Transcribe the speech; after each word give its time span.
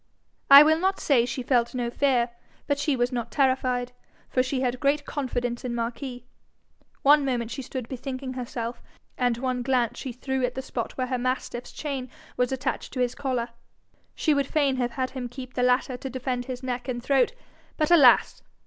I 0.49 0.63
will 0.63 0.79
not 0.79 0.99
say 0.99 1.27
she 1.27 1.43
felt 1.43 1.75
no 1.75 1.91
fear, 1.91 2.31
but 2.65 2.79
she 2.79 2.95
was 2.95 3.11
not 3.11 3.29
terrified, 3.29 3.91
for 4.29 4.41
she 4.41 4.61
had 4.61 4.79
great 4.79 5.05
confidence 5.05 5.63
in 5.63 5.75
Marquis. 5.75 6.25
One 7.03 7.23
moment 7.23 7.51
she 7.51 7.61
stood 7.61 7.87
bethinking 7.87 8.33
herself, 8.33 8.81
and 9.15 9.37
one 9.37 9.61
glance 9.61 9.99
she 9.99 10.11
threw 10.11 10.43
at 10.43 10.55
the 10.55 10.63
spot 10.63 10.93
where 10.97 11.05
her 11.05 11.19
mastiff's 11.19 11.71
chain 11.71 12.09
was 12.35 12.51
attached 12.51 12.93
to 12.93 12.99
his 12.99 13.13
collar: 13.13 13.49
she 14.15 14.33
would 14.33 14.47
fain 14.47 14.77
have 14.77 14.93
had 14.93 15.11
him 15.11 15.29
keep 15.29 15.53
the 15.53 15.61
latter 15.61 15.97
to 15.97 16.09
defend 16.09 16.45
his 16.45 16.63
neck 16.63 16.87
and 16.87 17.03
throat: 17.03 17.33
but 17.77 17.91
alas! 17.91 18.41